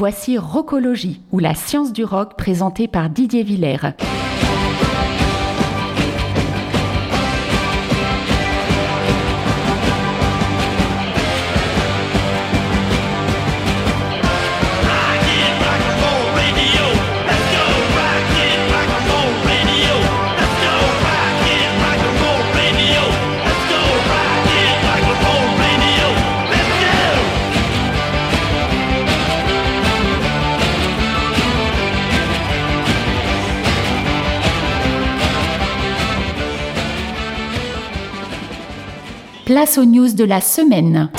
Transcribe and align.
Voici 0.00 0.38
Rockologie, 0.38 1.20
ou 1.30 1.40
la 1.40 1.54
science 1.54 1.92
du 1.92 2.04
rock 2.04 2.34
présentée 2.34 2.88
par 2.88 3.10
Didier 3.10 3.42
Villers. 3.42 3.92
Place 39.50 39.78
aux 39.78 39.84
news 39.84 40.12
de 40.12 40.22
la 40.22 40.40
semaine. 40.40 41.10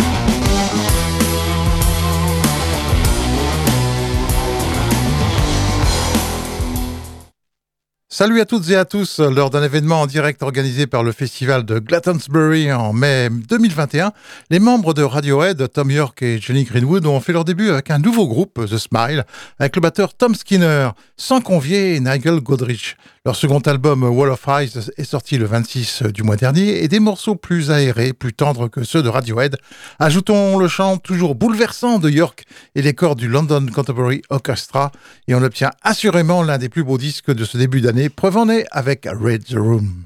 Salut 8.08 8.40
à 8.40 8.46
toutes 8.46 8.70
et 8.70 8.78
à 8.78 8.86
tous. 8.86 9.20
Lors 9.20 9.50
d'un 9.50 9.62
événement 9.62 10.00
en 10.00 10.06
direct 10.08 10.44
organisé 10.44 10.88
par 10.88 11.04
le 11.04 11.12
festival 11.12 11.66
de 11.66 11.80
Glastonbury 11.80 12.72
en 12.72 12.94
mai 12.94 13.28
2021, 13.50 14.14
les 14.50 14.60
membres 14.60 14.94
de 14.94 15.04
Radiohead, 15.04 15.70
Tom 15.74 15.92
York 15.92 16.22
et 16.22 16.40
Johnny 16.40 16.64
Greenwood, 16.64 17.06
ont 17.08 17.20
fait 17.20 17.34
leur 17.34 17.44
début 17.44 17.70
avec 17.70 17.92
un 17.92 18.00
nouveau 18.00 18.28
groupe, 18.28 18.66
The 18.66 18.78
Smile, 18.78 19.26
avec 19.60 19.76
le 19.76 19.82
batteur 19.82 20.14
Tom 20.14 20.36
Skinner, 20.36 20.92
sans 21.18 21.42
convier 21.42 22.00
Nigel 22.00 22.40
Godrich. 22.40 22.96
Leur 23.24 23.36
second 23.36 23.60
album 23.60 24.02
Wall 24.02 24.32
of 24.32 24.48
Ice 24.64 24.92
est 24.98 25.04
sorti 25.04 25.38
le 25.38 25.46
26 25.46 26.02
du 26.12 26.24
mois 26.24 26.38
dernier 26.38 26.84
et 26.84 26.88
des 26.88 27.00
morceaux 27.00 27.36
plus 27.36 27.70
aérés, 27.70 28.14
plus 28.14 28.34
tendres 28.34 28.68
que 28.68 28.84
ceux 28.84 29.04
de 29.04 29.10
Radiohead. 29.10 29.58
Ajoutons 30.00 30.58
le 30.58 30.68
chant 30.68 30.98
toujours 30.98 31.36
bouleversant 31.36 32.00
de 32.00 32.10
York 32.10 32.46
et 32.74 32.82
les 32.82 32.96
corps 32.96 33.16
du 33.16 33.28
London 33.28 33.64
Contemporary 33.72 34.24
Orchestra 34.32 34.92
et 35.28 35.36
on 35.36 35.44
obtient 35.44 35.70
assurément 35.84 36.42
l'un 36.42 36.58
des 36.58 36.70
plus 36.70 36.84
beaux 36.84 36.98
disques 36.98 37.32
de 37.32 37.46
ce 37.46 37.60
début 37.60 37.82
d'année. 37.82 38.10
Preuve 38.10 38.38
en 38.38 38.50
est 38.50 38.66
avec 38.72 39.06
Red 39.06 39.46
the 39.46 39.54
Room. 39.54 40.06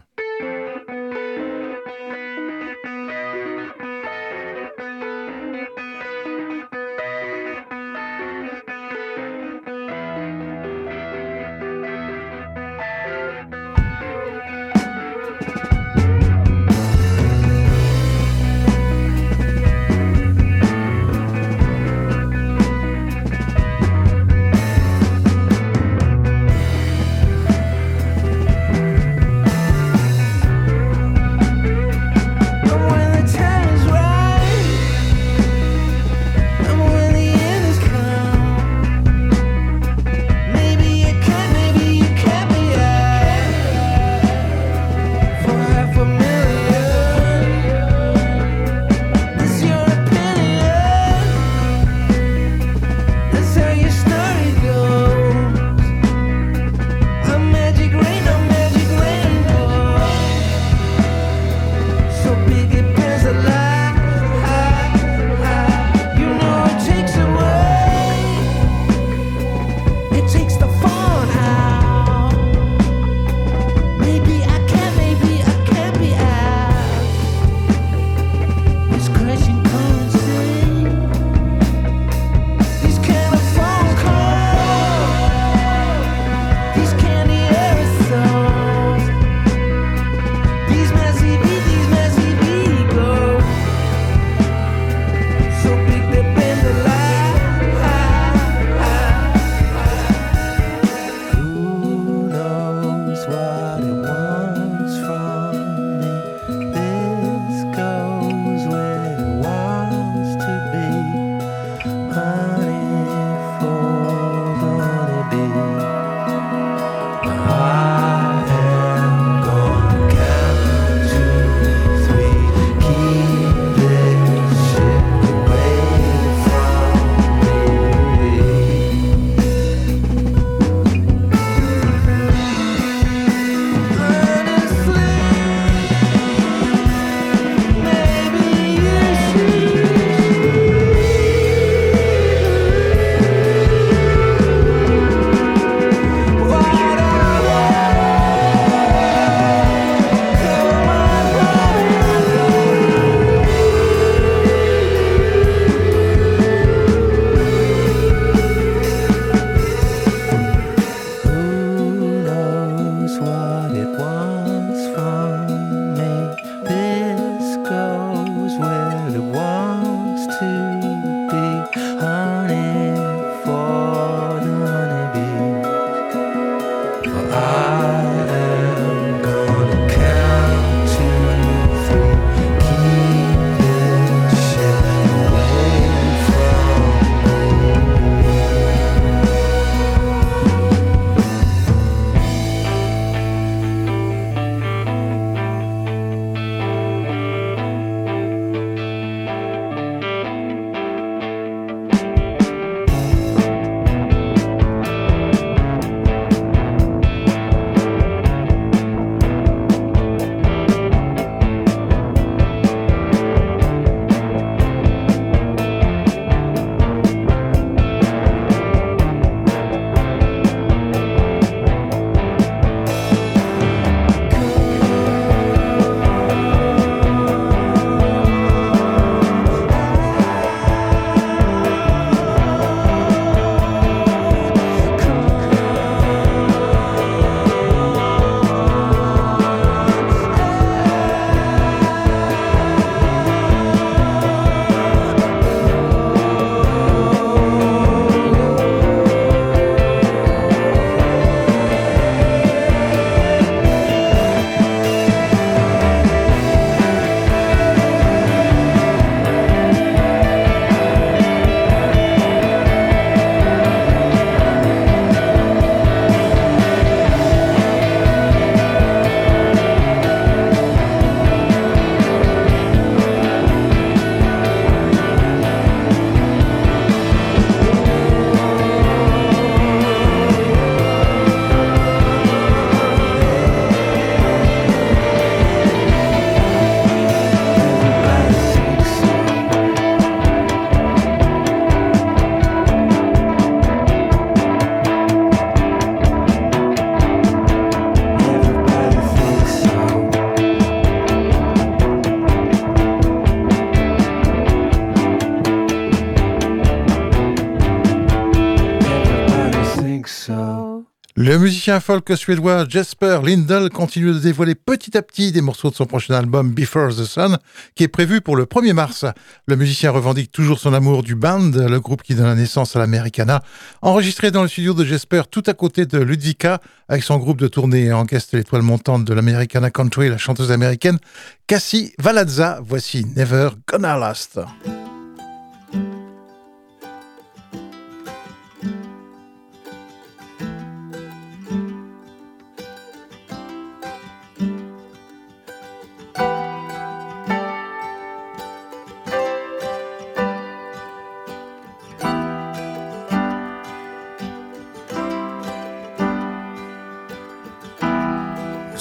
Le 311.36 311.42
musicien 311.42 311.82
folk 311.82 312.16
suédois 312.16 312.66
Jesper 312.66 313.20
Lindell 313.22 313.70
continue 313.70 314.14
de 314.14 314.20
dévoiler 314.20 314.56
petit 314.56 314.98
à 314.98 315.02
petit 315.02 315.34
des 315.34 315.42
morceaux 315.42 315.70
de 315.70 315.76
son 315.76 315.86
prochain 315.86 316.14
album 316.14 316.54
Before 316.54 316.96
the 316.96 317.04
Sun, 317.04 317.40
qui 317.76 317.84
est 317.84 317.90
prévu 317.90 318.22
pour 318.22 318.38
le 318.38 318.46
1er 318.46 318.72
mars. 318.72 319.04
Le 319.46 319.58
musicien 319.58 319.92
revendique 319.92 320.32
toujours 320.32 320.60
son 320.60 320.74
amour 320.74 321.04
du 321.04 321.14
band, 321.16 321.52
le 321.54 321.80
groupe 321.82 322.04
qui 322.04 322.16
donne 322.16 322.38
naissance 322.38 322.78
à 322.78 322.80
l'Americana, 322.80 323.44
enregistré 323.82 324.32
dans 324.32 324.44
le 324.44 324.48
studio 324.48 324.74
de 324.74 324.86
Jesper 324.86 325.24
tout 325.30 325.44
à 325.46 325.54
côté 325.54 325.86
de 325.86 326.00
Ludvika, 326.00 326.62
avec 326.88 327.04
son 327.04 327.18
groupe 327.18 327.42
de 327.42 327.50
tournée 327.50 327.92
en 327.92 328.06
guest 328.06 328.34
l'étoile 328.34 328.62
montante 328.62 329.04
de 329.04 329.14
l'Americana 329.14 329.72
Country, 329.72 330.08
la 330.08 330.18
chanteuse 330.18 330.54
américaine 330.54 331.00
Cassie 331.48 331.92
Valadza. 332.00 332.62
Voici 332.64 333.06
Never 333.14 333.50
Gonna 333.68 333.98
Last. 333.98 334.40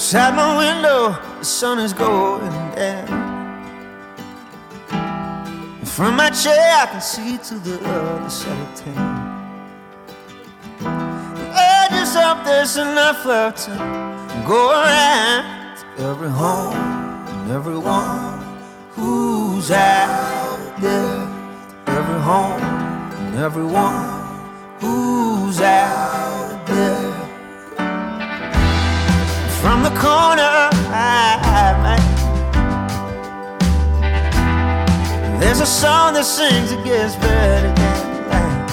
Outside 0.05 0.35
my 0.35 0.57
window, 0.59 1.17
the 1.39 1.43
sun 1.43 1.79
is 1.79 1.91
going 1.91 2.51
down. 2.75 3.09
And 4.91 5.89
from 5.89 6.15
my 6.15 6.29
chair, 6.29 6.77
I 6.83 6.85
can 6.91 7.01
see 7.01 7.39
to 7.39 7.55
the 7.57 7.83
other 7.83 8.29
side 8.29 8.55
of 8.55 8.75
town. 8.85 9.33
Just 11.89 12.15
hope 12.17 12.45
there's 12.45 12.77
enough 12.77 13.25
love 13.25 13.55
to 13.55 13.71
go 14.47 14.69
around 14.73 15.77
to 15.97 16.03
every 16.03 16.29
home 16.29 16.75
and 16.75 17.51
everyone 17.51 18.43
who's 18.91 19.71
out 19.71 20.81
there. 20.81 21.27
Every 21.87 22.21
home 22.21 22.61
and 22.61 23.37
everyone 23.39 24.05
who's 24.79 25.61
out 25.61 26.63
there 26.67 27.24
from 29.65 29.81
the 29.81 29.89
corner. 29.89 30.69
There's 35.39 35.59
a 35.59 35.65
song 35.65 36.13
that 36.13 36.23
sings 36.23 36.71
it 36.71 36.83
gets 36.83 37.15
better 37.15 37.73
than 37.73 38.05
that. 38.29 38.69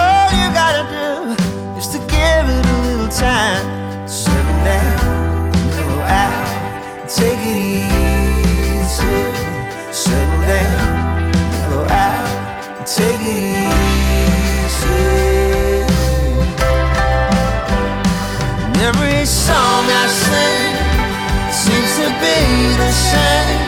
All 0.00 0.28
you 0.40 0.46
gotta 0.60 0.84
do 0.90 1.08
is 1.78 1.86
to 1.94 1.98
give 2.16 2.44
it 2.56 2.66
a 2.66 2.78
little 2.86 3.12
time. 3.26 3.64
Settle 4.08 4.58
down, 4.66 5.52
go 5.78 5.86
out, 6.22 7.08
take 7.08 7.42
it 7.54 7.58
easy. 8.74 9.18
Settle 10.02 10.42
down, 10.50 11.30
go 11.70 11.78
out, 11.94 12.86
take 12.88 13.20
it 13.20 13.38
easy. 13.54 13.93
Every 19.24 19.32
song 19.32 19.86
I 19.88 20.06
sing 20.06 20.74
seems 21.50 21.96
to 21.96 22.08
be 22.20 22.76
the 22.76 22.92
same. 22.92 23.64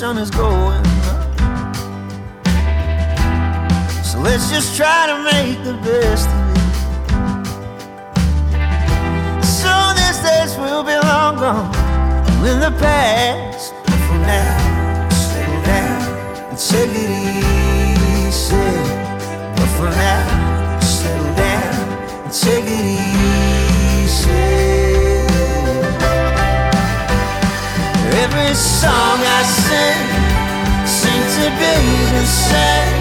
Sun 0.00 0.16
is 0.16 0.30
going 0.30 0.82
up. 1.12 1.36
So 4.02 4.18
let's 4.20 4.48
just 4.50 4.74
try 4.74 5.06
to 5.12 5.16
make 5.30 5.62
the 5.62 5.74
best 5.84 6.26
of 6.26 6.56
it. 6.56 6.70
So 9.44 9.72
these 10.00 10.18
days 10.24 10.56
will 10.56 10.84
be 10.84 10.96
long 11.10 11.36
gone 11.36 11.74
in 12.46 12.60
the 12.60 12.74
past. 12.80 13.74
But 13.84 14.00
for 14.06 14.18
now, 14.24 15.08
settle 15.10 15.62
down 15.68 16.00
and 16.48 16.58
take 16.58 16.94
it 17.04 17.10
easy. 18.24 18.70
But 19.54 19.68
for 19.76 19.90
now, 19.90 20.80
settle 20.80 21.34
down 21.34 21.74
and 22.24 22.32
take 22.32 22.64
it 22.64 22.86
easy. 24.06 24.79
Every 28.40 28.54
song 28.54 29.20
I 29.20 29.42
sing 29.44 30.06
seems 30.86 31.30
to 31.40 31.48
be 31.60 31.76
the 32.16 32.24
same. 32.24 32.96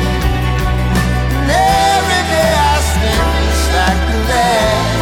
And 1.39 1.49
every 1.49 2.23
day 2.33 2.51
I 2.71 2.75
spend 2.91 3.43
is 3.53 3.65
like 3.77 4.01
the 4.09 4.17
last. 4.29 4.99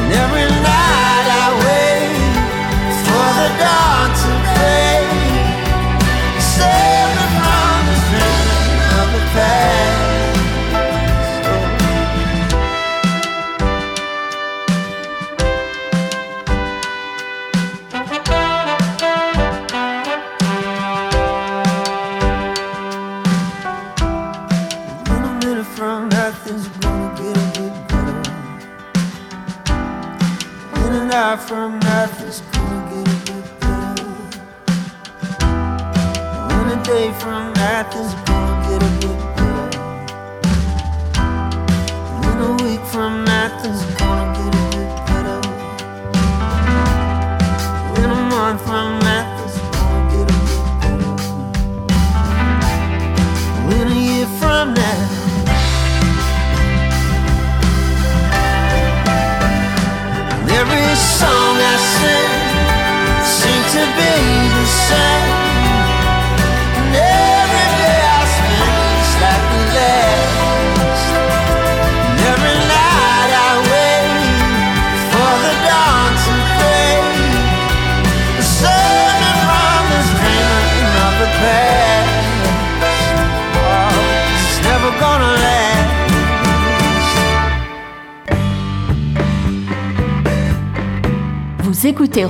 And 0.00 0.12
every 0.22 0.48
night 0.70 1.26
I 1.42 1.46
wait 1.62 2.18
for 3.06 3.26
the 3.38 3.48
dawn 3.62 3.93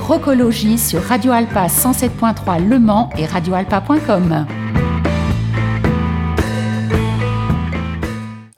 Rocologie 0.07 0.77
sur 0.77 1.01
Radio 1.01 1.31
Alpa 1.31 1.65
107.3 1.65 2.63
Le 2.63 2.77
Mans 2.77 3.09
et 3.17 3.25
radioalpa.com. 3.25 4.45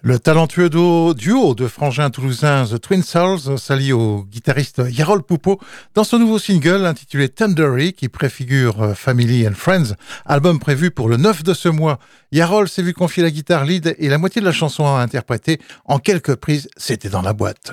Le 0.02 0.20
talentueux 0.20 0.70
duo 0.70 1.56
de 1.56 1.68
frangins 1.68 2.10
toulousains 2.10 2.66
The 2.66 2.82
Twin 2.82 3.02
Souls 3.02 3.58
s'allie 3.58 3.94
au 3.94 4.26
guitariste 4.26 4.82
Yarol 4.90 5.24
Poupeau 5.24 5.58
dans 5.96 6.04
son 6.04 6.20
nouveau 6.20 6.38
single 6.38 6.86
intitulé 6.86 7.30
Tendery 7.30 7.94
qui 7.94 8.10
préfigure 8.10 8.82
euh, 8.84 8.94
Family 8.94 9.48
and 9.48 9.56
Friends, 9.56 9.96
album 10.26 10.60
prévu 10.60 10.92
pour 10.92 11.08
le 11.08 11.16
9 11.16 11.44
de 11.44 11.54
ce 11.54 11.70
mois. 11.70 11.98
Yarol 12.34 12.68
s'est 12.68 12.82
vu 12.82 12.94
confier 12.94 13.24
la 13.24 13.32
guitare 13.32 13.64
lead 13.64 13.96
et 13.98 14.10
la 14.10 14.18
moitié 14.18 14.42
de 14.42 14.46
la 14.46 14.52
chanson 14.52 14.86
à 14.86 15.00
interpréter 15.00 15.62
en 15.86 16.00
quelques 16.00 16.36
prises, 16.36 16.68
c'était 16.76 17.10
dans 17.10 17.22
la 17.22 17.32
boîte. 17.32 17.72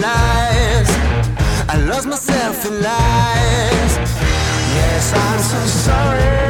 Lies. 0.00 0.90
I 1.68 1.76
lost 1.88 2.06
myself 2.06 2.66
in 2.66 2.82
lies. 2.82 3.92
Yes, 4.76 5.12
I'm 5.14 5.40
so 5.40 5.66
sorry. 5.66 6.47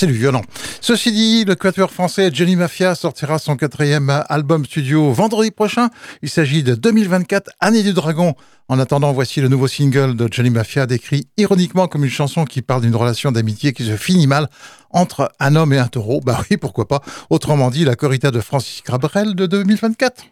C'est 0.00 0.06
du 0.06 0.14
violent. 0.14 0.40
Ceci 0.80 1.12
dit, 1.12 1.44
le 1.44 1.54
quatuor 1.54 1.90
français 1.90 2.30
Johnny 2.32 2.56
Mafia 2.56 2.94
sortira 2.94 3.38
son 3.38 3.56
quatrième 3.56 4.08
album 4.30 4.64
studio 4.64 5.12
vendredi 5.12 5.50
prochain. 5.50 5.90
Il 6.22 6.30
s'agit 6.30 6.62
de 6.62 6.74
2024, 6.74 7.50
Année 7.60 7.82
du 7.82 7.92
Dragon. 7.92 8.34
En 8.68 8.78
attendant, 8.78 9.12
voici 9.12 9.42
le 9.42 9.48
nouveau 9.48 9.68
single 9.68 10.16
de 10.16 10.26
Johnny 10.30 10.48
Mafia, 10.48 10.86
décrit 10.86 11.28
ironiquement 11.36 11.86
comme 11.86 12.02
une 12.02 12.10
chanson 12.10 12.46
qui 12.46 12.62
parle 12.62 12.80
d'une 12.80 12.96
relation 12.96 13.30
d'amitié 13.30 13.74
qui 13.74 13.84
se 13.84 13.96
finit 13.98 14.26
mal 14.26 14.48
entre 14.88 15.32
un 15.38 15.54
homme 15.54 15.74
et 15.74 15.78
un 15.78 15.88
taureau. 15.88 16.22
Bah 16.24 16.40
oui, 16.50 16.56
pourquoi 16.56 16.88
pas. 16.88 17.02
Autrement 17.28 17.68
dit, 17.68 17.84
la 17.84 17.94
corrida 17.94 18.30
de 18.30 18.40
Francis 18.40 18.80
Cabrel 18.80 19.34
de 19.34 19.44
2024. 19.44 20.24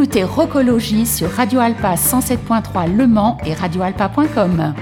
Écoutez 0.00 0.22
Rocologie 0.22 1.06
sur 1.06 1.28
Radio 1.28 1.58
Alpa 1.58 1.96
107.3 1.96 2.94
Le 2.94 3.08
Mans 3.08 3.36
et 3.44 3.52
radioalpa.com. 3.52 4.72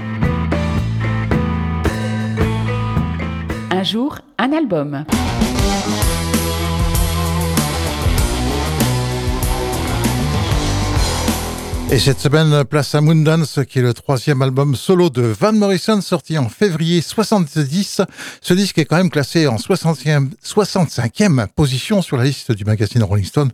Un 3.71 3.83
jour, 3.83 4.19
un 4.37 4.51
album. 4.53 5.05
Et 11.89 11.99
cette 11.99 12.19
semaine, 12.19 12.65
place 12.65 12.93
à 12.95 13.01
Moondance, 13.01 13.59
qui 13.67 13.79
est 13.79 13.81
le 13.81 13.93
troisième 13.93 14.41
album 14.41 14.75
solo 14.75 15.09
de 15.09 15.21
Van 15.21 15.53
Morrison, 15.53 16.01
sorti 16.01 16.37
en 16.37 16.49
février 16.49 17.01
70. 17.01 18.01
Ce 18.41 18.53
disque 18.53 18.77
est 18.77 18.83
quand 18.83 18.97
même 18.97 19.09
classé 19.09 19.47
en 19.47 19.55
60e, 19.55 20.31
65e 20.45 21.47
position 21.47 22.01
sur 22.01 22.17
la 22.17 22.25
liste 22.25 22.51
du 22.51 22.65
magazine 22.65 23.03
Rolling 23.03 23.23
Stone 23.23 23.51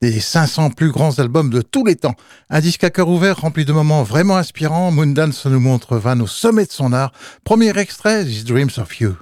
des 0.00 0.18
500 0.18 0.70
plus 0.70 0.92
grands 0.92 1.18
albums 1.18 1.50
de 1.50 1.60
tous 1.60 1.84
les 1.84 1.96
temps. 1.96 2.14
Un 2.48 2.60
disque 2.60 2.84
à 2.84 2.90
cœur 2.90 3.08
ouvert 3.08 3.36
rempli 3.36 3.66
de 3.66 3.72
moments 3.72 4.02
vraiment 4.02 4.38
inspirants. 4.38 4.90
Moondance 4.90 5.44
nous 5.44 5.60
montre 5.60 5.98
Van 5.98 6.18
au 6.20 6.26
sommet 6.26 6.64
de 6.64 6.72
son 6.72 6.94
art. 6.94 7.12
Premier 7.44 7.76
extrait, 7.78 8.24
These 8.24 8.46
Dreams 8.46 8.78
of 8.78 8.98
You. 8.98 9.16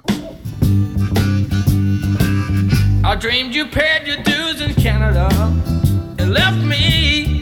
I 3.05 3.17
dreamed 3.19 3.53
you 3.53 3.65
paid 3.65 4.07
your 4.07 4.23
dues 4.23 4.61
in 4.61 4.73
Canada 4.81 5.27
and 6.17 6.29
left 6.29 6.63
me 6.63 7.32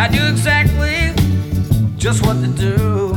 I 0.00 0.06
do 0.06 0.24
exactly 0.28 1.12
just 1.96 2.24
what 2.24 2.34
to 2.34 2.46
do. 2.46 3.14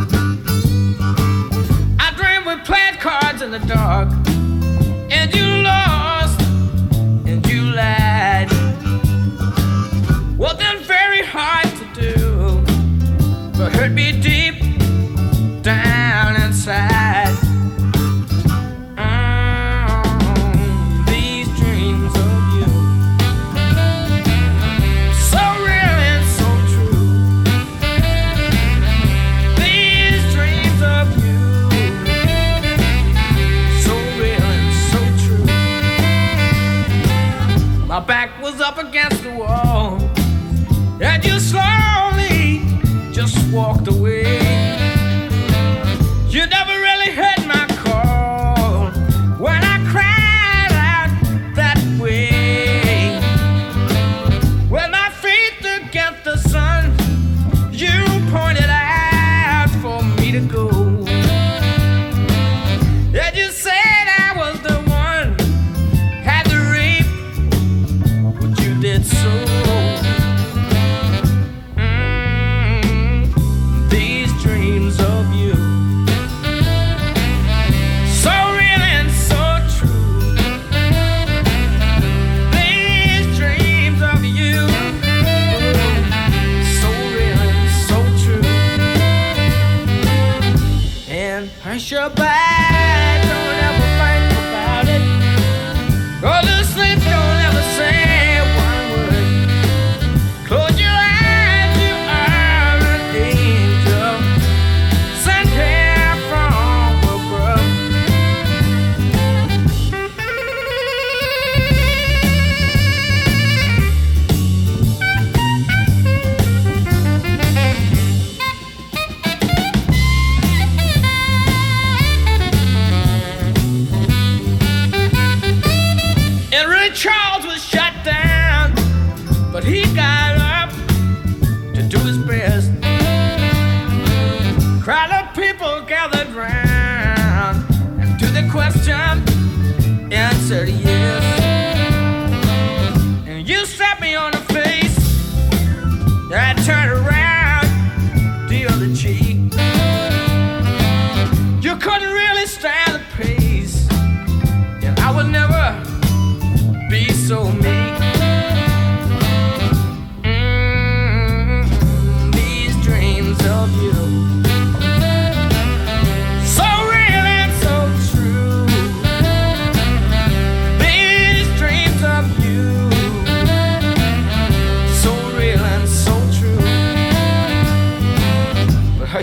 I 1.99 2.11
dream 2.17 2.43
we 2.47 2.59
played 2.63 2.99
cards 2.99 3.43
in 3.43 3.51
the 3.51 3.59
dark, 3.59 4.09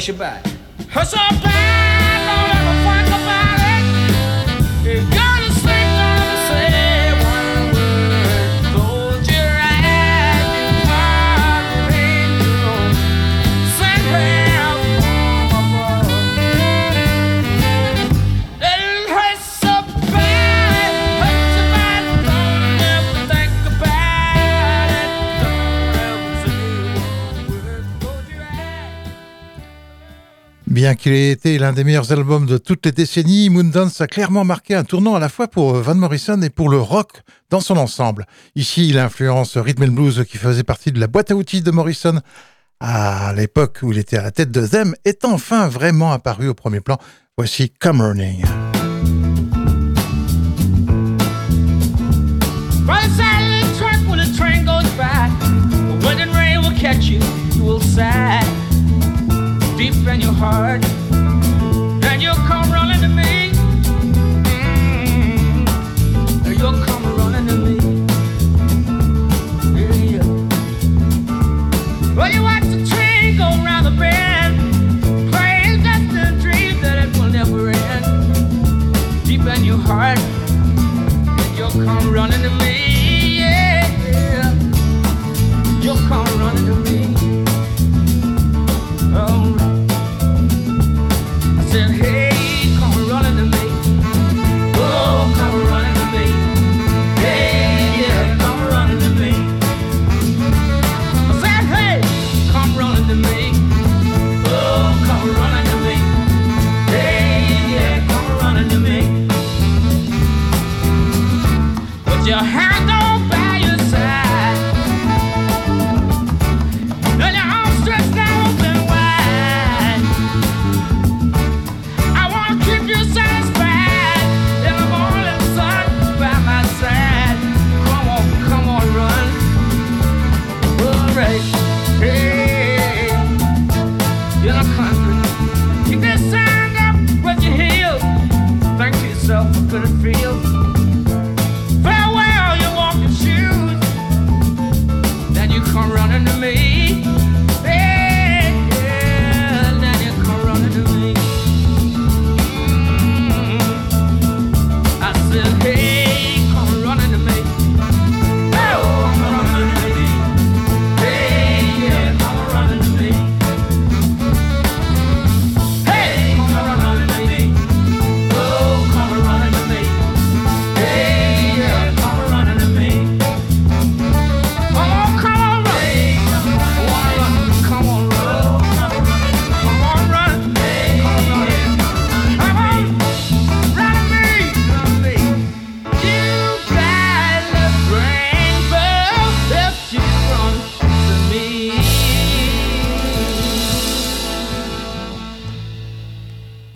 your 0.09 0.16
back. 0.16 0.48
Bien 30.88 30.94
qu'il 30.94 31.12
ait 31.12 31.33
été 31.33 31.59
l'un 31.59 31.74
des 31.74 31.85
meilleurs 31.85 32.12
albums 32.12 32.46
de 32.46 32.57
toutes 32.57 32.87
les 32.87 32.92
décennies, 32.92 33.51
Moondance 33.51 34.01
a 34.01 34.07
clairement 34.07 34.42
marqué 34.42 34.74
un 34.74 34.85
tournant 34.85 35.16
à 35.16 35.18
la 35.18 35.29
fois 35.29 35.46
pour 35.46 35.74
Van 35.74 35.94
Morrison 35.94 36.40
et 36.40 36.48
pour 36.48 36.70
le 36.70 36.81
rock 36.81 37.20
dans 37.51 37.61
son 37.61 37.77
ensemble. 37.77 38.24
Ici, 38.57 38.88
il 38.88 38.98
influence 38.98 39.59
Rhythm 39.59 39.83
and 39.83 39.88
Blues 39.88 40.24
qui 40.27 40.38
faisait 40.38 40.62
partie 40.62 40.90
de 40.90 40.98
la 40.98 41.07
boîte 41.07 41.31
à 41.31 41.35
outils 41.35 41.61
de 41.61 41.70
Morrison 41.70 42.18
à 42.81 43.35
l'époque 43.37 43.81
où 43.83 43.92
il 43.92 43.98
était 43.98 44.16
à 44.16 44.22
la 44.22 44.31
tête 44.31 44.51
de 44.51 44.66
Them, 44.66 44.94
est 45.05 45.27
enfin 45.27 45.68
vraiment 45.68 46.11
apparu 46.11 46.48
au 46.48 46.55
premier 46.55 46.81
plan. 46.81 46.96
Voici 47.37 47.68
Come 47.68 48.01
Running. 48.01 48.46
And 60.09 60.23
your 60.23 60.33
heart. 60.33 61.08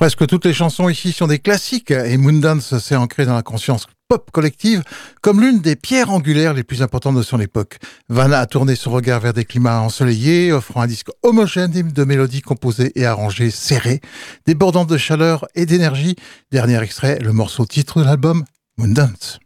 Presque 0.03 0.27
toutes 0.27 0.47
les 0.47 0.53
chansons 0.53 0.89
ici 0.89 1.13
sont 1.13 1.29
des 1.29 1.39
classiques 1.39 1.93
et 1.93 2.17
Moondance 2.17 2.77
s'est 2.79 2.97
ancré 2.97 3.25
dans 3.25 3.37
la 3.37 3.45
conscience 3.45 3.87
pop 4.09 4.33
collective 4.33 4.83
comme 5.21 5.41
l'une 5.41 5.61
des 5.61 5.77
pierres 5.77 6.11
angulaires 6.11 6.55
les 6.55 6.65
plus 6.65 6.83
importantes 6.83 7.15
de 7.15 7.23
son 7.23 7.39
époque. 7.39 7.79
Vanna 8.09 8.41
a 8.41 8.47
tourné 8.47 8.75
son 8.75 8.91
regard 8.91 9.21
vers 9.21 9.33
des 9.33 9.45
climats 9.45 9.81
ensoleillés, 9.81 10.51
offrant 10.51 10.81
un 10.83 10.89
disque 10.89 11.11
homogène 11.23 11.71
de 11.71 12.03
mélodies 12.05 12.41
composées 12.41 12.91
et 12.97 13.07
arrangées 13.07 13.53
serrées, 13.53 14.01
débordant 14.45 14.85
de 14.85 14.97
chaleur 14.97 15.47
et 15.55 15.67
d'énergie. 15.67 16.17
Dernier 16.51 16.83
extrait, 16.83 17.21
le 17.21 17.33
morceau 17.33 17.65
titre 17.65 18.01
de 18.01 18.05
l'album, 18.05 18.43
Moondance. 18.79 19.39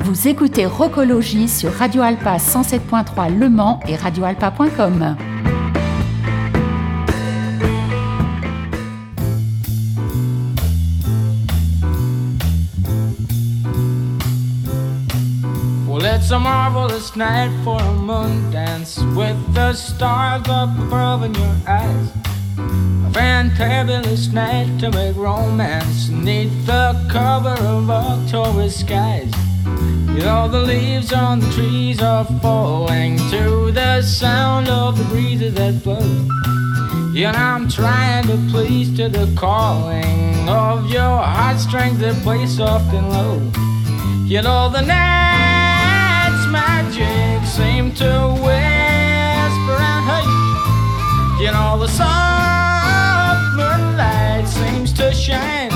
Vous 0.00 0.28
écoutez 0.28 0.66
Rocologie 0.66 1.48
sur 1.48 1.72
Radio 1.72 2.02
Alpa 2.02 2.36
107.3 2.36 3.38
Le 3.38 3.48
Mans 3.48 3.80
et 3.88 3.96
radioalpa.com. 3.96 5.16
Well, 15.96 16.14
it's 16.14 16.30
a 16.30 16.38
marvelous 16.38 17.16
night 17.16 17.58
for 17.64 17.80
a 17.80 17.92
moon 17.94 18.50
dance 18.50 18.98
with 19.16 19.54
the 19.54 19.72
stars 19.72 20.46
up 20.46 20.78
above 20.78 21.22
in 21.22 21.34
your 21.34 21.56
eyes. 21.66 22.10
A 22.58 23.10
fantabulous 23.12 24.30
night 24.30 24.78
to 24.80 24.90
make 24.90 25.16
romance 25.16 26.10
neath 26.10 26.66
the 26.66 27.02
cover 27.10 27.56
of 27.64 27.88
October 27.88 28.68
skies. 28.68 29.32
You 29.64 30.20
know, 30.20 30.48
the 30.48 30.60
leaves 30.60 31.14
on 31.14 31.40
the 31.40 31.50
trees 31.52 32.02
are 32.02 32.26
falling 32.42 33.16
to 33.30 33.72
the 33.72 34.02
sound 34.02 34.68
of 34.68 34.98
the 34.98 35.04
breezes 35.04 35.54
that 35.54 35.82
blow. 35.82 35.96
And 35.96 37.34
I'm 37.34 37.70
trying 37.70 38.26
to 38.26 38.36
please 38.50 38.94
to 38.98 39.08
the 39.08 39.34
calling 39.34 40.46
of 40.46 40.90
your 40.90 41.22
heartstrings 41.22 42.00
that 42.00 42.22
play 42.22 42.44
soft 42.46 42.92
and 42.92 43.08
low. 43.08 43.40
You 44.26 44.42
know 44.42 44.68
the 44.68 44.82
night's 44.82 45.65
magic 46.50 47.46
seem 47.46 47.92
to 47.94 48.10
whisper 48.44 49.76
and 49.90 50.02
hush. 50.08 51.40
You 51.40 51.50
know 51.52 51.78
the 51.78 51.88
soft 51.88 53.56
moonlight 53.56 54.46
seems 54.48 54.92
to 54.94 55.12
shine 55.12 55.75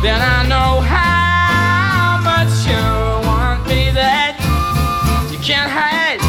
Then 0.00 0.20
I 0.20 0.46
know 0.46 0.80
how 0.80 2.20
much 2.22 2.54
you 2.70 2.84
want 3.26 3.66
me 3.66 3.90
that 3.90 4.38
you 5.30 5.38
can't 5.38 5.70
hide. 5.70 6.20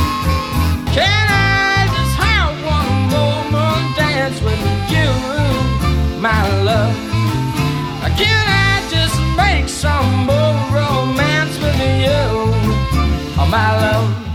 Can 0.91 1.25
I 1.29 1.85
just 1.95 2.15
have 2.17 2.53
one 2.65 2.93
more 3.53 3.81
dance 3.95 4.41
with 4.41 4.63
you, 4.89 5.09
my 6.19 6.41
love? 6.63 6.95
Can 8.17 8.45
I 8.49 8.81
just 8.89 9.17
make 9.37 9.69
some 9.69 10.25
more 10.25 10.55
romance 10.73 11.55
with 11.59 11.79
you, 12.03 12.21
oh, 13.37 13.47
my 13.49 13.71
love? 13.79 14.28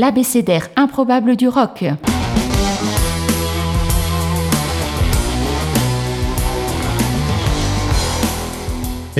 L'abécédaire 0.00 0.68
improbable 0.76 1.34
du 1.34 1.48
rock. 1.48 1.84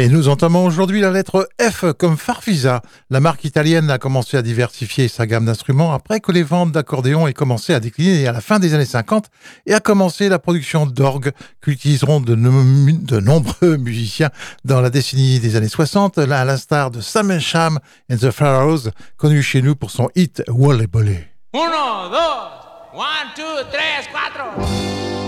Et 0.01 0.09
nous 0.09 0.29
entamons 0.29 0.65
aujourd'hui 0.65 1.01
la 1.01 1.11
lettre 1.11 1.49
F 1.61 1.85
comme 1.99 2.17
Farfisa. 2.17 2.83
La 3.11 3.19
marque 3.19 3.43
italienne 3.43 3.91
a 3.91 3.99
commencé 3.99 4.37
à 4.37 4.43
diversifier 4.43 5.09
sa 5.09 5.27
gamme 5.27 5.47
d'instruments 5.47 5.93
après 5.93 6.21
que 6.21 6.31
les 6.31 6.45
ventes 6.45 6.71
d'accordéons 6.71 7.27
aient 7.27 7.33
commencé 7.33 7.75
à 7.75 7.81
décliner 7.81 8.29
à 8.29 8.31
la 8.33 8.41
fin 8.41 8.61
des 8.61 8.75
années 8.75 8.85
50 8.85 9.25
et 9.67 9.75
a 9.75 9.81
commencé 9.81 10.29
la 10.29 10.39
production 10.39 10.87
d'orgues 10.87 11.33
qu'utiliseront 11.61 12.21
de, 12.21 12.37
nom- 12.37 12.93
de 13.03 13.19
nombreux 13.19 13.77
musiciens 13.79 14.31
dans 14.65 14.81
la 14.81 14.91
décennie 14.91 15.41
des 15.41 15.57
années 15.57 15.67
60, 15.67 16.19
là, 16.19 16.43
à 16.43 16.45
l'instar 16.45 16.93
de 16.93 17.01
Sam 17.01 17.37
Sham 17.41 17.81
and 18.09 18.19
the 18.19 18.31
Pharaohs, 18.31 18.91
connu 19.17 19.43
chez 19.43 19.63
nous 19.63 19.75
pour 19.75 19.91
son 19.91 20.11
hit 20.15 20.45
Wally 20.47 20.87
Bolly. 20.87 21.19
Uno, 21.55 22.09
dos, 22.09 22.95
one, 22.95 23.33
two, 23.35 23.43
tres, 23.73 24.07
cuatro. 24.13 25.28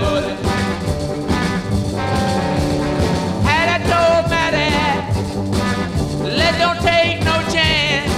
bully. 0.00 0.34
Hattie 3.46 3.84
told 3.90 4.24
let 6.38 6.52
don't 6.58 6.80
take 6.80 7.18
no 7.24 7.36
chance. 7.54 8.10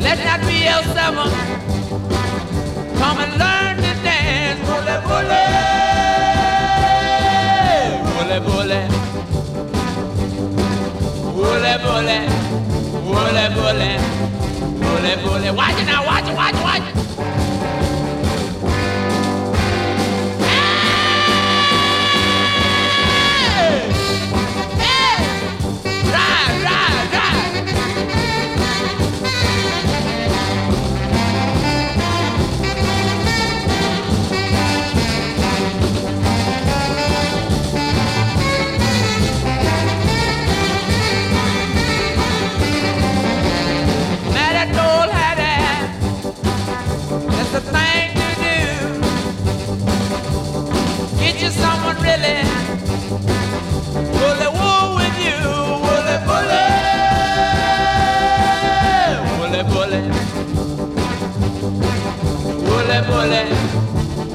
Let 0.00 0.18
not 0.24 0.40
be. 0.46 0.58
Come 2.98 3.18
and 3.18 3.32
learn 3.38 3.76
to 3.76 4.02
dance. 4.02 4.24
Watch 15.56 15.80
it 15.80 15.84
now, 15.86 16.04
watch 16.04 16.28
it, 16.28 16.34
watch 16.34 16.54
it, 16.54 16.62
watch 16.62 16.88
it. 16.88 16.93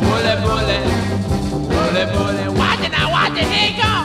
bullet, 0.09 0.41
bully, 0.41 0.79
bullet, 0.81 0.85
bully, 1.71 2.05
bullet. 2.13 2.51
Watch 2.57 2.83
it 2.85 2.93
watch 3.11 3.37
it, 3.37 3.47
here 3.47 3.73
it. 3.77 3.98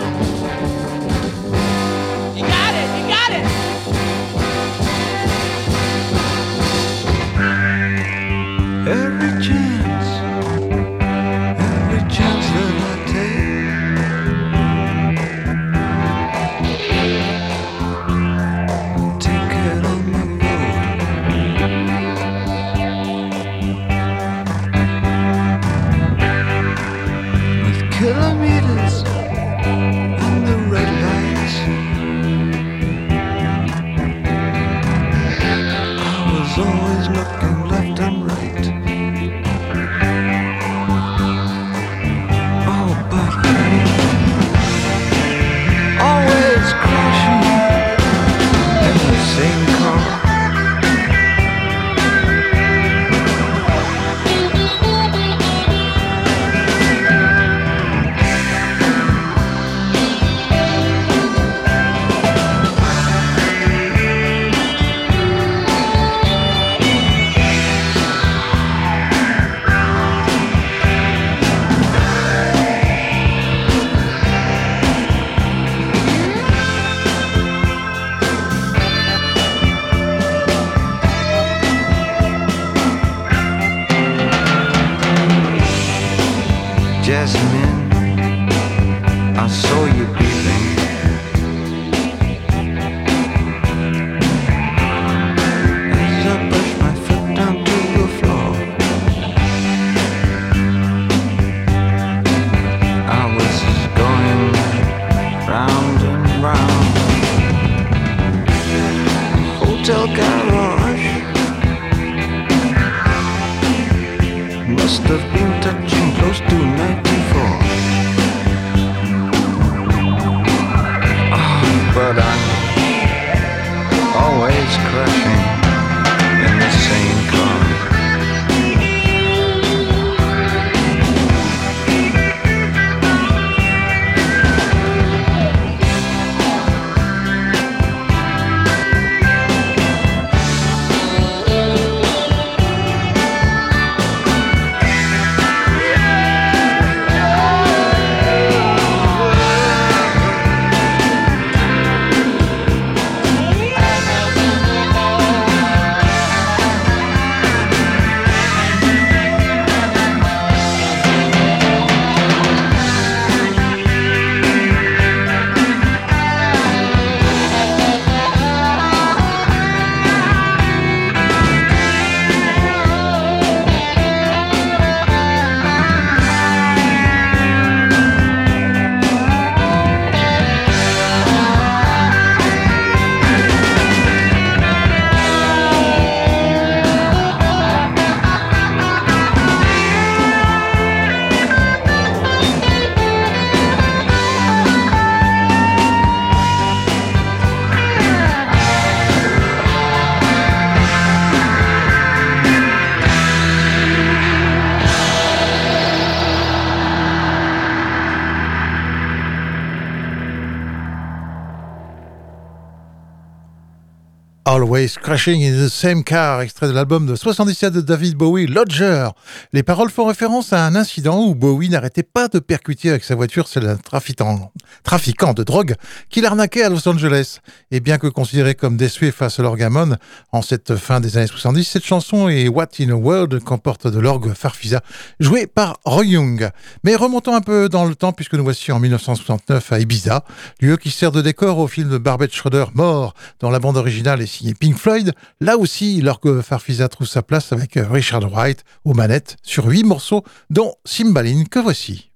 Always 214.65 214.96
Crashing 214.98 215.42
in 215.42 215.67
the 215.67 215.69
Same 215.69 216.02
Car, 216.02 216.40
extrait 216.40 216.69
de 216.69 216.73
l'album 216.73 217.04
de 217.04 217.17
77 217.17 217.71
de 217.71 217.81
David 217.83 218.15
Bowie, 218.15 218.46
Lodger. 218.46 219.08
Les 219.52 219.62
paroles 219.62 219.90
font 219.90 220.06
référence 220.06 220.54
à 220.54 220.65
un 220.65 220.75
incident 220.75 221.23
où 221.23 221.35
Bowie 221.35 221.69
n'arrêtait 221.69 222.02
pas 222.02 222.29
de 222.29 222.38
percuter 222.38 222.88
avec 222.88 223.04
sa 223.04 223.15
voiture 223.15 223.46
celle 223.46 223.65
d'un 223.65 223.77
trafiquant, 223.77 225.35
de 225.35 225.42
drogue 225.42 225.75
qu'il 226.08 226.25
arnaquait 226.25 226.62
à 226.62 226.71
Los 226.71 226.88
Angeles. 226.88 227.40
Et 227.73 227.81
bien 227.81 227.98
que 227.98 228.06
considéré 228.06 228.54
comme 228.54 228.79
déçu 228.79 229.12
face 229.12 229.38
à 229.38 229.42
l'orgamon 229.42 229.96
en 230.33 230.40
cette 230.40 230.77
fin 230.77 230.98
des 230.98 231.19
années 231.19 231.27
70, 231.27 231.62
cette 231.62 231.85
chanson 231.85 232.31
est 232.31 232.48
What 232.48 232.69
in 232.81 232.88
a 232.88 232.94
World 232.94 233.40
comporte 233.40 233.87
de 233.87 233.98
l'orgue 233.98 234.33
Farfisa, 234.33 234.81
joué 235.21 235.46
par 235.46 235.77
Roy 235.85 236.06
Young. 236.06 236.48
Mais 236.85 236.96
remontons 236.96 237.35
un 237.35 237.42
peu 237.42 237.69
dans 237.69 237.85
le 237.85 237.94
temps 237.94 238.12
puisque 238.12 238.33
nous 238.33 238.44
voici 238.44 238.73
en 238.73 238.81
1969 238.81 239.73
à 239.73 239.79
Ibiza, 239.79 240.25
lieu 240.62 240.79
qui 240.79 240.90
sert 240.90 241.12
de 241.12 241.21
décor 241.21 241.58
au 241.58 241.69
film 241.69 241.90
de 241.90 241.98
Barbet 241.98 242.31
Schroeder 242.33 242.65
Mort, 242.73 243.12
dont 243.40 243.50
la 243.50 243.58
bande 243.58 243.77
originale 243.77 244.23
est 244.23 244.27
Pink 244.59 244.77
Floyd, 244.77 245.13
là 245.40 245.57
aussi, 245.59 246.00
l'orgue 246.00 246.40
Farfisa 246.40 246.88
trouve 246.88 247.07
sa 247.07 247.23
place 247.23 247.52
avec 247.52 247.73
Richard 247.77 248.29
Wright 248.31 248.65
aux 248.85 248.94
manettes 248.94 249.37
sur 249.42 249.67
huit 249.67 249.85
morceaux, 249.85 250.25
dont 250.50 250.75
Cymbaline 250.85 251.48
que 251.48 251.59
voici. 251.59 252.13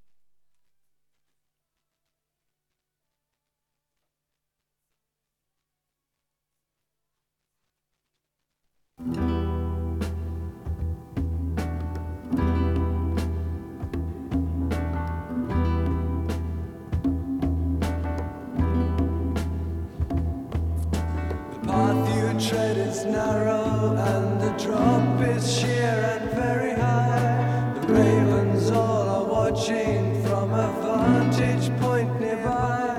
Tread 22.39 22.77
is 22.77 23.03
narrow 23.03 23.93
and 23.97 24.39
the 24.39 24.63
drop 24.63 25.21
is 25.21 25.59
sheer 25.59 26.17
and 26.19 26.31
very 26.31 26.71
high. 26.71 27.73
The 27.81 27.93
ravens 27.93 28.71
all 28.71 29.09
are 29.09 29.25
watching 29.25 30.23
from 30.23 30.53
a 30.53 30.71
vantage 30.81 31.69
point 31.81 32.19
nearby. 32.21 32.95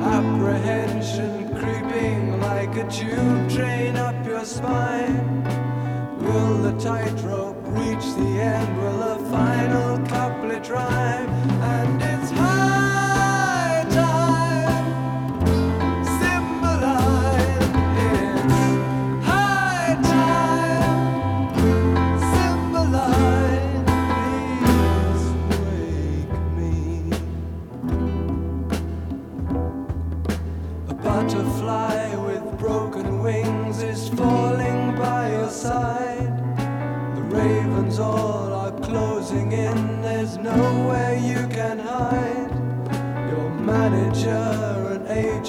Apprehension 0.00 1.54
creeping 1.58 2.40
like 2.40 2.74
a 2.76 2.88
tube 2.90 3.50
train 3.50 3.96
up 3.96 4.24
your 4.24 4.44
spine. 4.46 5.44
Will 6.18 6.56
the 6.62 6.72
tightrope 6.80 7.21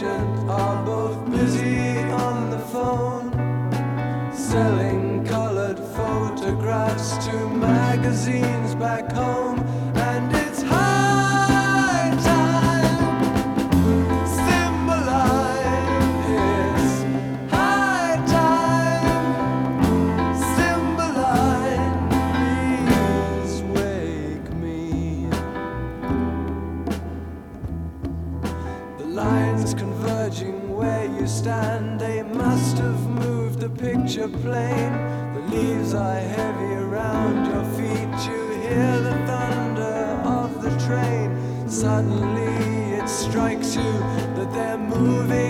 agent 0.03 0.49
are 0.49 0.85
both 0.85 1.31
busy 1.31 1.97
on 1.97 2.49
the 2.49 2.59
phone, 2.59 3.31
selling 4.33 5.25
colored 5.25 5.79
photographs 5.79 7.25
to 7.25 7.49
magazines 7.49 8.75
back 8.75 9.11
home. 9.13 9.52
Picture 33.93 34.27
plane. 34.27 34.93
The 35.35 35.41
leaves 35.55 35.93
are 35.93 36.19
heavy 36.19 36.73
around 36.73 37.45
your 37.45 37.65
feet, 37.75 38.13
you 38.27 38.41
hear 38.67 38.99
the 39.01 39.15
thunder 39.27 40.19
of 40.39 40.63
the 40.63 40.71
train. 40.85 41.29
Suddenly 41.69 42.97
it 42.99 43.07
strikes 43.07 43.75
you 43.75 43.93
that 44.35 44.51
they're 44.51 44.77
moving 44.77 45.42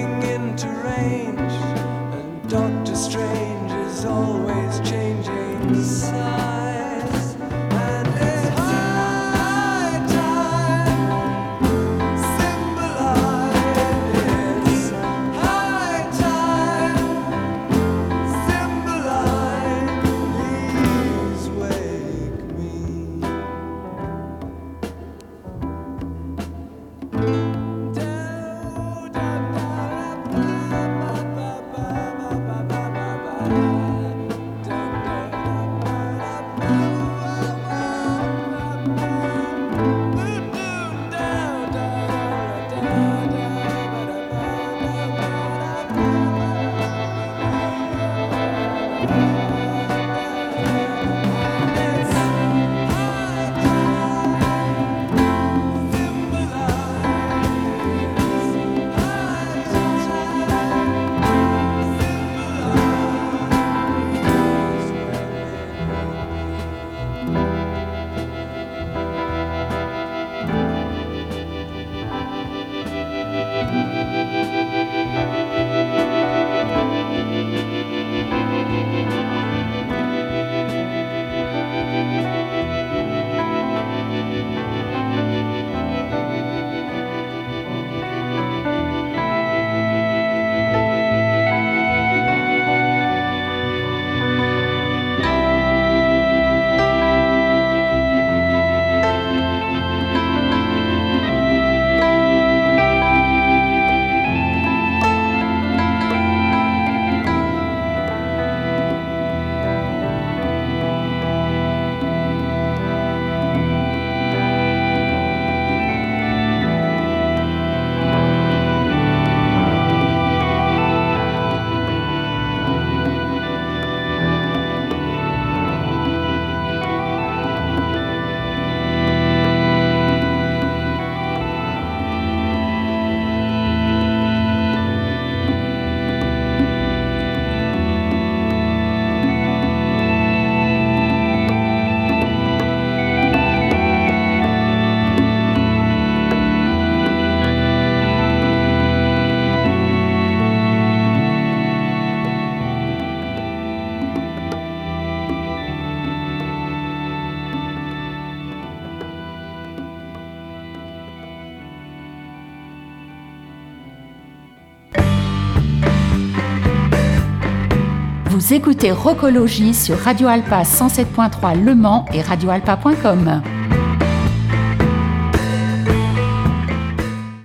Écoutez 168.54 168.92
Rocologie 168.92 169.74
sur 169.74 169.98
Radio 169.98 170.28
Alpa 170.28 170.62
107.3 170.62 171.60
Le 171.60 171.74
Mans 171.74 172.06
et 172.14 172.22
radioalpa.com. 172.22 173.42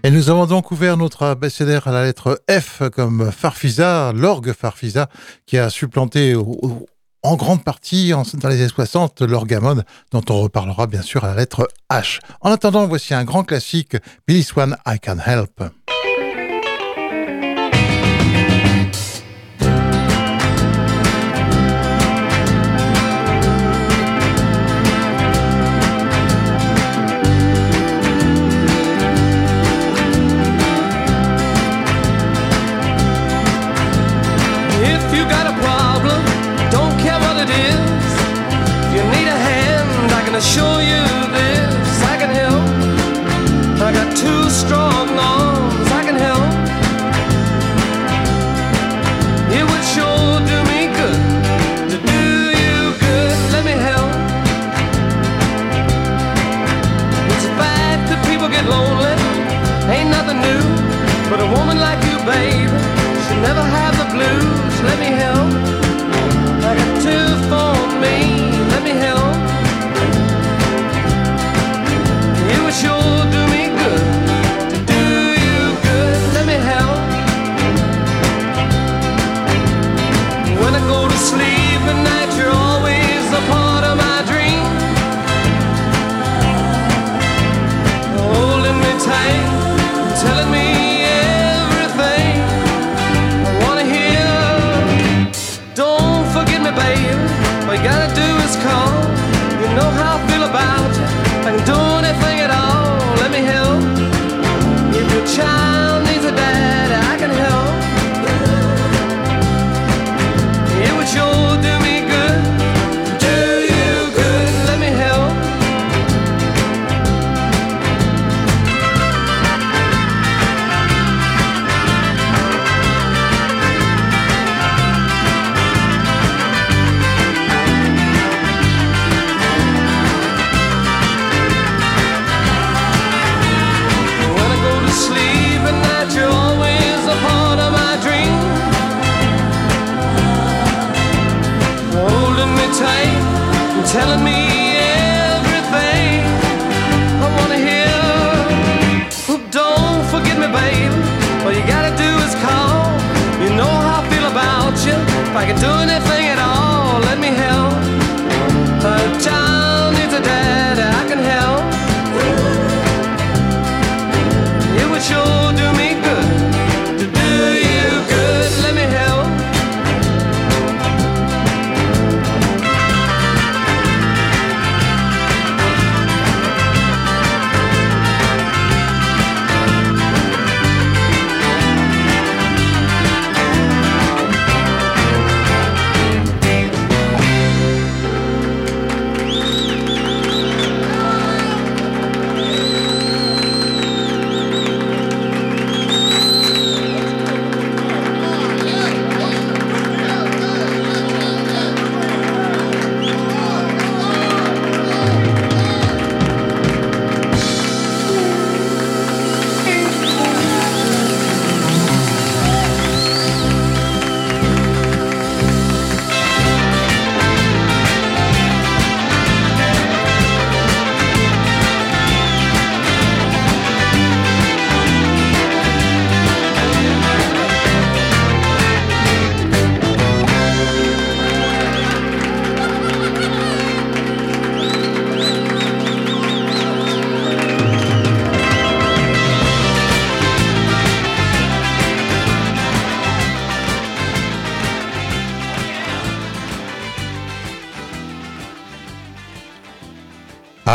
Et 0.03 0.11
nous 0.11 0.29
avons 0.29 0.45
donc 0.45 0.71
ouvert 0.71 0.99
notre 0.99 1.23
abécédaire 1.23 1.89
à 1.89 1.93
la 1.93 2.05
lettre 2.05 2.43
F 2.51 2.83
comme 2.91 3.33
Farfisa, 3.33 4.13
l'orgue 4.13 4.53
Farfisa, 4.53 5.09
qui 5.47 5.57
a 5.57 5.71
supplanté 5.71 6.37
en 7.23 7.37
grande 7.37 7.65
partie 7.65 8.11
dans 8.11 8.49
les 8.51 8.57
années 8.57 8.69
60 8.69 9.23
l'orgamone, 9.23 9.85
dont 10.13 10.23
on 10.29 10.43
reparlera 10.43 10.87
bien 10.87 11.01
sûr 11.01 11.25
à 11.25 11.29
la 11.29 11.37
lettre 11.37 11.69
H. 11.91 12.19
En 12.43 12.53
attendant, 12.53 12.87
voici 12.87 13.15
un 13.15 13.25
grand 13.25 13.45
classique, 13.45 13.97
Billy 14.27 14.43
Swan, 14.43 14.77
I 14.87 15.01
Can 15.01 15.17
Help. 15.25 15.63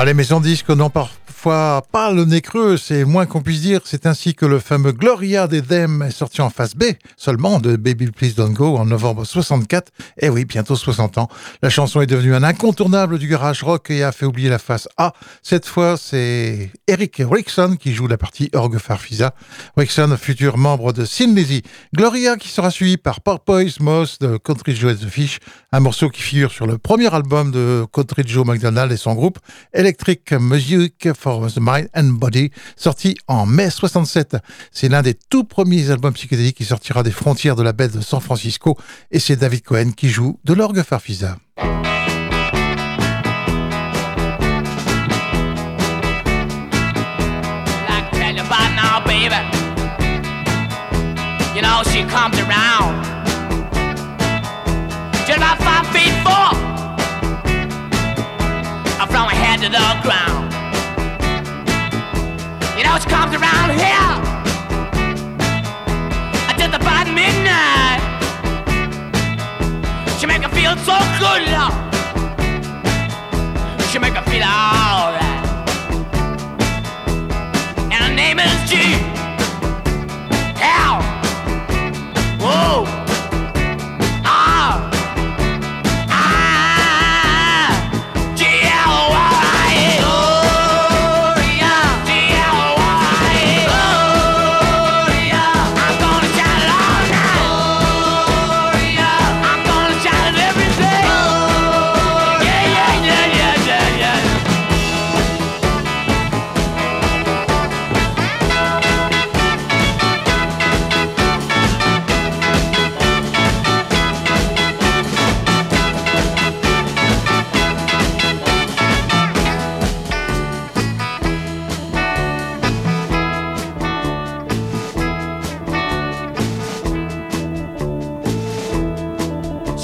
Les 0.05 0.13
maisons 0.13 0.39
disques 0.39 0.69
n'ont 0.69 0.89
pas 1.43 2.11
le 2.13 2.23
nez 2.23 2.41
creux, 2.41 2.77
c'est 2.77 3.03
moins 3.03 3.25
qu'on 3.25 3.41
puisse 3.41 3.61
dire. 3.61 3.81
C'est 3.83 4.05
ainsi 4.05 4.33
que 4.33 4.45
le 4.45 4.59
fameux 4.59 4.93
Gloria 4.93 5.47
des 5.47 5.61
Them 5.61 6.01
est 6.01 6.11
sorti 6.11 6.41
en 6.41 6.49
face 6.49 6.75
B 6.75 6.85
seulement 7.17 7.59
de 7.59 7.75
Baby 7.75 8.11
Please 8.11 8.33
Don't 8.35 8.53
Go 8.53 8.77
en 8.77 8.85
novembre 8.85 9.25
64. 9.25 9.91
Et 10.19 10.29
oui, 10.29 10.45
bientôt 10.45 10.75
60 10.75 11.17
ans. 11.17 11.27
La 11.61 11.69
chanson 11.69 11.99
est 11.99 12.07
devenue 12.07 12.33
un 12.33 12.43
incontournable 12.43 13.19
du 13.19 13.27
garage 13.27 13.61
rock 13.61 13.89
et 13.89 14.03
a 14.03 14.11
fait 14.11 14.25
oublier 14.25 14.49
la 14.49 14.59
face 14.59 14.87
A. 14.97 15.13
Cette 15.41 15.65
fois, 15.65 15.97
c'est 15.97 16.71
Eric 16.87 17.17
Rickson 17.19 17.75
qui 17.77 17.93
joue 17.93 18.07
la 18.07 18.17
partie 18.17 18.49
orgue 18.53 18.77
Farfisa. 18.77 19.33
Rickson, 19.75 20.15
futur 20.17 20.57
membre 20.57 20.93
de 20.93 21.03
Sin 21.03 21.35
Lizzy. 21.35 21.61
Gloria 21.93 22.37
qui 22.37 22.47
sera 22.47 22.71
suivi 22.71 22.95
par 22.95 23.19
Porpoise 23.19 23.79
Moss 23.81 24.17
de 24.19 24.37
Country 24.37 24.75
Joe 24.75 24.97
the 24.97 25.09
Fish, 25.09 25.39
un 25.71 25.81
morceau 25.81 26.09
qui 26.09 26.21
figure 26.21 26.51
sur 26.51 26.67
le 26.67 26.77
premier 26.77 27.13
album 27.13 27.51
de 27.51 27.85
Country 27.91 28.23
Joe 28.25 28.45
McDonald 28.45 28.91
et 28.91 28.97
son 28.97 29.13
groupe 29.13 29.39
Electric 29.73 30.31
Music 30.33 31.09
for 31.13 31.32
the 31.41 31.59
Mind 31.59 31.89
and 31.93 32.13
Body, 32.13 32.51
sorti 32.75 33.15
en 33.27 33.45
mai 33.45 33.69
67. 33.69 34.38
C'est 34.71 34.89
l'un 34.89 35.01
des 35.01 35.13
tout 35.13 35.43
premiers 35.43 35.89
albums 35.89 36.13
psychédéliques 36.13 36.57
qui 36.57 36.65
sortira 36.65 37.03
des 37.03 37.11
frontières 37.11 37.55
de 37.55 37.63
la 37.63 37.73
baie 37.73 37.88
de 37.88 38.01
San 38.01 38.21
Francisco 38.21 38.77
et 39.11 39.19
c'est 39.19 39.36
David 39.36 39.63
Cohen 39.63 39.91
qui 39.95 40.09
joue 40.09 40.39
de 40.43 40.53
l'orgue 40.53 40.84
Farfisa. 40.84 41.38
to 59.63 59.69
the 59.69 59.99
ground. 60.03 60.32
She 63.01 63.09
comes 63.09 63.33
around 63.35 63.71
here. 63.71 64.11
uh, 66.47 66.53
Just 66.57 66.73
about 66.75 67.07
midnight. 67.07 68.01
She 70.19 70.25
make 70.27 70.43
her 70.43 70.49
feel 70.49 70.75
so 70.77 70.97
good, 71.19 71.41
love. 71.51 71.73
She 73.91 73.99
make 73.99 74.13
her 74.13 74.23
feel 74.31 74.43
alright 74.43 75.21
and 77.93 78.03
her 78.03 78.13
name 78.15 78.39
is 78.39 78.69
G. 78.69 79.12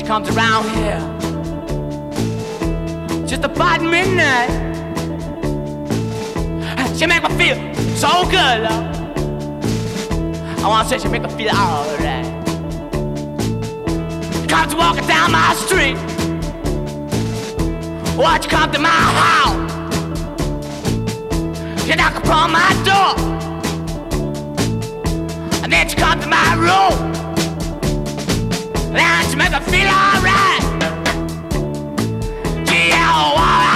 comes 0.10 0.36
around 0.36 0.68
here 0.72 1.00
just 3.28 3.44
about 3.44 3.80
midnight. 3.80 4.50
She 6.98 7.06
make 7.06 7.22
me 7.22 7.30
feel 7.38 7.56
so 7.96 8.24
good, 8.24 8.64
love. 8.64 8.86
I 10.64 10.68
wanna 10.68 10.90
say 10.90 10.98
she 10.98 11.08
make 11.10 11.22
me 11.22 11.30
feel 11.30 11.52
alright. 11.52 12.26
Comes 14.50 14.74
walking 14.74 15.06
down 15.06 15.32
my 15.32 15.54
street. 15.54 15.96
Watch 18.18 18.46
you 18.46 18.50
come 18.50 18.72
to 18.72 18.80
my 18.80 18.90
house. 18.90 19.72
She 21.86 21.94
knock 21.94 22.16
upon 22.16 22.52
my 22.52 22.74
door. 22.84 23.14
And 25.64 25.72
then 25.72 25.88
she 25.88 25.96
come 25.96 26.20
to 26.20 26.28
my 26.28 26.56
room. 26.56 27.19
Let's 28.92 29.36
make 29.36 29.52
me 29.52 29.60
feel 29.60 29.88
alright. 29.88 30.64
Yeah, 32.68 33.69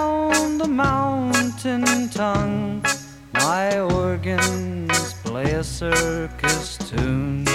down 0.00 0.56
the 0.56 0.66
mountain 0.66 2.08
tongue, 2.08 2.82
my 3.34 3.80
organs 3.80 5.12
play 5.24 5.50
a 5.62 5.64
circus 5.64 6.78
tune. 6.90 7.46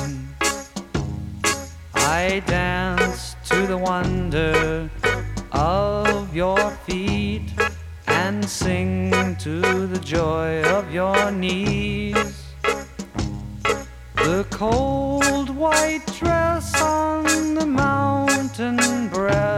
I 1.95 2.43
dance 2.45 3.35
to 3.49 3.57
the 3.71 3.79
wonder 3.91 4.89
of 5.51 6.35
your 6.35 6.65
feet 6.85 7.49
and 8.07 8.37
sing 8.61 9.35
to 9.45 9.87
the 9.93 10.01
joy 10.15 10.51
of 10.77 10.83
your 10.93 11.31
knees. 11.31 12.33
The 14.27 14.45
cold 14.51 15.49
white 15.63 16.05
dress 16.19 16.67
on 16.81 17.55
the 17.59 17.65
mountain 17.65 19.09
breast 19.09 19.54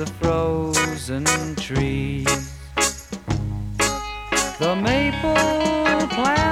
the 0.00 0.06
frozen 0.06 1.26
trees. 1.56 2.24
The 4.58 4.74
maple 4.74 6.08
plants 6.08 6.49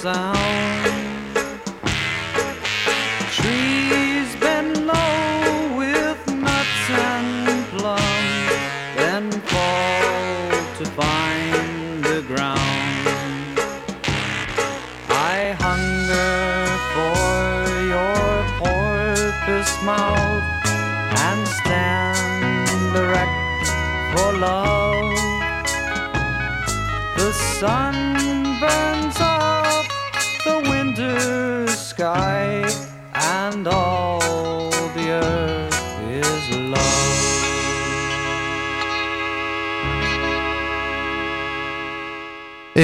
sound. 0.00 0.89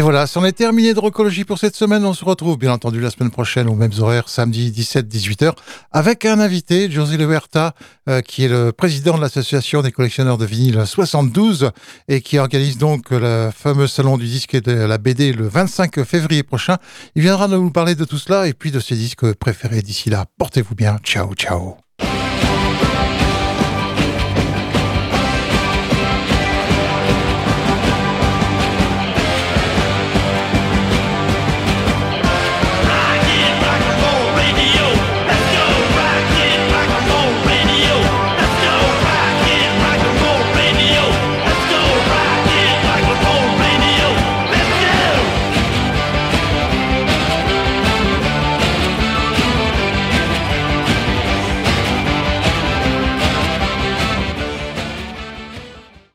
Voilà, 0.07 0.29
c'en 0.29 0.45
est 0.45 0.53
terminé 0.53 0.95
de 0.95 1.01
Rocologie 1.01 1.43
pour 1.43 1.59
cette 1.59 1.75
semaine. 1.75 2.05
On 2.05 2.15
se 2.15 2.25
retrouve 2.25 2.57
bien 2.57 2.71
entendu 2.71 3.01
la 3.01 3.11
semaine 3.11 3.33
prochaine 3.33 3.69
aux 3.69 3.75
mêmes 3.75 3.91
horaires, 3.99 4.29
samedi 4.29 4.71
17-18h, 4.71 5.55
avec 5.91 6.25
un 6.25 6.39
invité, 6.39 6.89
José 6.89 7.17
Lehuerta, 7.17 7.75
euh, 8.09 8.21
qui 8.21 8.45
est 8.45 8.49
le 8.49 8.71
président 8.71 9.17
de 9.17 9.21
l'association 9.21 9.83
des 9.83 9.91
collectionneurs 9.91 10.39
de 10.39 10.47
vinyle 10.47 10.87
72 10.87 11.73
et 12.07 12.21
qui 12.21 12.39
organise 12.39 12.79
donc 12.79 13.11
le 13.11 13.51
fameux 13.53 13.89
salon 13.89 14.17
du 14.17 14.27
disque 14.27 14.55
et 14.55 14.61
de 14.61 14.71
la 14.71 14.99
BD 14.99 15.33
le 15.33 15.49
25 15.49 16.05
février 16.05 16.45
prochain. 16.45 16.77
Il 17.17 17.23
viendra 17.23 17.49
nous 17.49 17.73
parler 17.73 17.97
de 17.97 18.05
tout 18.05 18.19
cela 18.19 18.47
et 18.47 18.53
puis 18.53 18.71
de 18.71 18.79
ses 18.79 18.95
disques 18.95 19.35
préférés. 19.35 19.83
D'ici 19.83 20.09
là, 20.09 20.27
portez-vous 20.39 20.77
bien. 20.77 20.99
Ciao, 21.03 21.35
ciao. 21.35 21.86